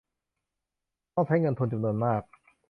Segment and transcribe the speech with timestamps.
[1.13, 2.21] ต้องใช้เงินทุนจำนวนมาก